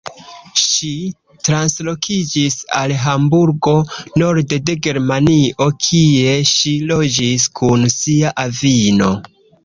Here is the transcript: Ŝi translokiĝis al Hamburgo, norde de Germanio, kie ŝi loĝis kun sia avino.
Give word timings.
Ŝi 0.59 0.87
translokiĝis 1.47 2.55
al 2.79 2.93
Hamburgo, 3.03 3.73
norde 4.21 4.57
de 4.69 4.75
Germanio, 4.87 5.67
kie 5.89 6.33
ŝi 6.53 6.73
loĝis 6.93 7.45
kun 7.61 7.85
sia 7.97 8.33
avino. 8.45 9.11